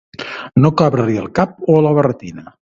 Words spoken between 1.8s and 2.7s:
a la barretina.